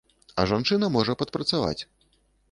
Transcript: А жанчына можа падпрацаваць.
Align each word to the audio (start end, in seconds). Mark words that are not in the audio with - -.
А 0.43 0.45
жанчына 0.51 0.87
можа 0.95 1.15
падпрацаваць. 1.19 1.81